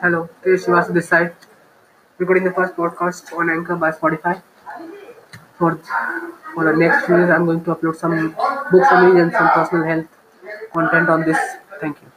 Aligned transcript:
Hello, 0.00 0.28
this 0.42 0.60
is 0.62 0.66
Shivasu 0.66 0.94
this 0.94 1.08
side. 1.08 1.34
Recording 2.18 2.44
the 2.44 2.52
first 2.52 2.74
podcast 2.76 3.32
on 3.38 3.50
Anchor 3.50 3.76
by 3.76 3.90
Spotify. 3.92 4.42
For 5.58 5.76
for 6.54 6.64
the 6.64 6.72
next 6.76 7.04
few 7.06 7.16
days, 7.16 7.28
I'm 7.30 7.44
going 7.44 7.62
to 7.64 7.74
upload 7.74 7.96
some 7.96 8.30
book 8.70 8.84
summaries 8.88 9.22
and 9.22 9.32
some 9.32 9.50
personal 9.50 9.84
health 9.84 10.06
content 10.72 11.08
on 11.10 11.24
this. 11.24 11.38
Thank 11.80 12.00
you. 12.02 12.10